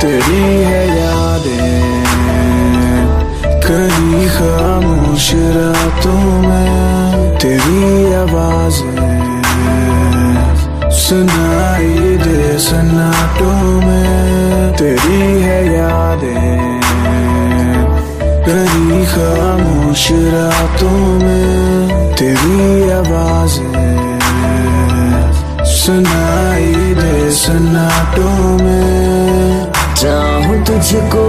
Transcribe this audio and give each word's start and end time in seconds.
तेरी 0.00 0.42
है 0.62 0.82
यादें 0.88 1.78
कहीं 3.64 4.26
खामोश 4.34 5.26
रातों 5.56 6.22
में 6.42 7.38
तेरी 7.38 7.82
आवाज़ें, 8.14 9.00
सुनाई 10.98 12.16
दे 12.24 12.58
सन्नाटों 12.58 13.58
में 13.86 14.72
तेरी 14.78 15.20
है 15.42 15.60
यादें 15.74 16.80
कहीं 18.46 19.04
खामोश 19.12 20.08
रातों 20.34 21.00
में 21.24 22.14
तेरी 22.14 22.90
आवाज़ें, 22.92 23.76
सुनाई 25.74 26.94
दे 27.00 27.30
सन्नाटों 27.34 28.38
में 28.64 29.77
चाहूँ 29.98 30.64
तुझको 30.64 31.22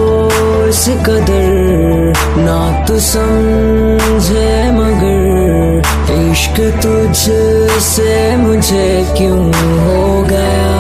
इस 0.68 0.86
कदर। 1.06 2.14
ना 2.38 2.86
तू 2.86 3.00
समझे 3.00 4.50
मगर, 4.72 5.82
इश्क 6.14 6.60
तुझसे 6.84 8.36
मुझे 8.36 8.88
क्यों 9.18 9.40
हो 9.80 10.22
गया? 10.24 10.76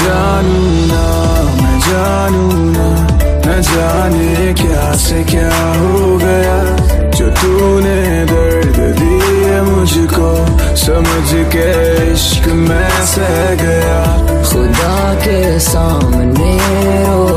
जानू 0.00 0.62
ना, 0.86 1.04
मैं 1.60 1.78
जानू 1.80 2.48
ना 2.70 2.88
न 3.46 3.60
जाने 3.62 4.52
क्या 4.54 4.92
से 4.96 5.22
क्या 5.24 5.54
हो 5.72 6.16
गया? 6.16 6.58
जो 7.10 7.30
तूने 7.30 8.24
दर्द 8.24 8.78
दिए 9.00 9.60
मुझको, 9.60 10.30
समझ 10.76 11.28
के 11.52 11.68
इश्क 12.12 12.48
में 12.48 12.90
सह 13.04 13.54
गया। 13.54 14.33
खुदा 14.54 14.96
के 15.24 15.38
सामने 15.58 16.52
रोया 17.06 17.33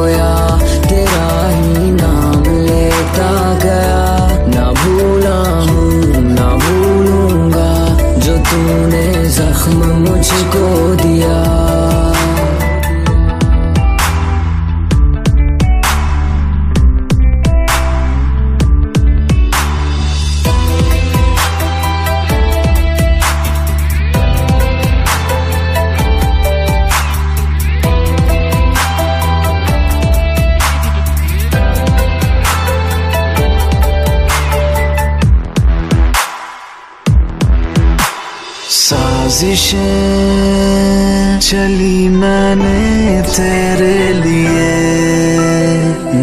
साजिशें 39.37 41.37
चली 41.39 42.09
मैंने 42.09 43.21
तेरे 43.29 44.13
लिए। 44.13 44.69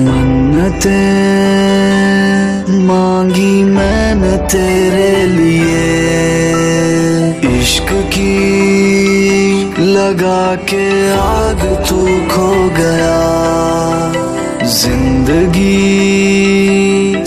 मन्नतें 0.07 0.91
मांगी 2.89 3.55
मैंने 3.71 4.35
तेरे 4.51 5.15
लिए। 5.37 5.87
इश्क 7.53 7.89
की 8.17 8.37
लगा 9.95 10.45
के 10.73 10.87
आग 11.19 11.61
तू 11.89 12.01
खो 12.35 12.51
गया। 12.81 13.21
ज़िंदगी 14.75 15.81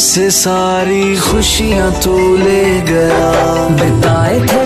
से 0.02 0.26
सारी 0.36 1.06
खुशियाँ 1.22 1.90
तू 2.04 2.16
ले 2.38 2.66
गया। 2.92 3.47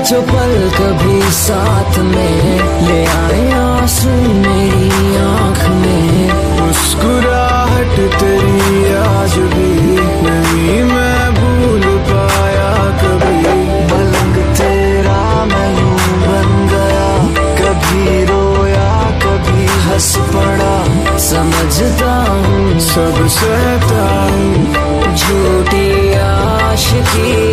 जो 0.10 0.22
पल 0.22 0.54
कभी 0.76 1.22
साथ 1.32 1.98
में 2.00 2.60
ले 2.88 3.06
आए 3.06 3.52
आँसू 3.52 4.10
मेरी 4.10 5.16
आँख 5.16 5.60
में 5.70 6.32
मुस्कुराहट 6.60 7.96
तेरी 8.20 8.94
आज 8.94 9.36
भी 9.54 9.70
नहीं 10.26 10.84
मैं 10.84 11.34
भूल 11.36 11.84
पाया 12.10 12.72
कभी। 13.02 13.54
मलंग 13.92 14.36
तेरा 14.58 15.46
मैं 15.46 15.70
यूँ 15.80 16.18
बन 16.24 16.68
गया। 16.74 17.08
कभी 17.62 18.26
रोया 18.26 18.90
कभी 19.24 19.66
हंस 19.86 20.16
पड़ा। 20.34 20.76
समझता 21.18 22.14
हूँ 22.32 22.80
सब 22.80 23.28
सहता 23.38 24.04
हूँ 24.32 25.16
झूठी 25.16 26.14
आशिकी। 26.14 27.51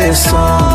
this 0.00 0.30
song 0.30 0.69